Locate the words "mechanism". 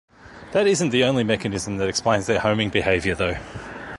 1.23-1.77